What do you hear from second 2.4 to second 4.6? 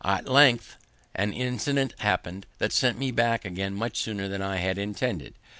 that sent me back again much sooner than I